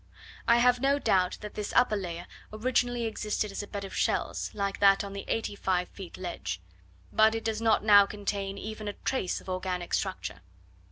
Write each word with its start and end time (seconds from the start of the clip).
I 0.47 0.57
have 0.57 0.79
no 0.79 0.97
doubt 0.97 1.37
that 1.41 1.53
this 1.53 1.71
upper 1.73 1.95
layer 1.95 2.25
originally 2.51 3.05
existed 3.05 3.51
as 3.51 3.61
a 3.61 3.67
bed 3.67 3.83
of 3.85 3.95
shells, 3.95 4.49
like 4.55 4.79
that 4.79 5.03
on 5.03 5.13
the 5.13 5.25
eighty 5.27 5.55
five 5.55 5.89
feet 5.89 6.17
ledge; 6.17 6.59
but 7.13 7.35
it 7.35 7.43
does 7.43 7.61
not 7.61 7.83
now 7.83 8.07
contain 8.07 8.57
even 8.57 8.87
a 8.87 8.93
trace 8.93 9.39
of 9.41 9.47
organic 9.47 9.93
structure. 9.93 10.41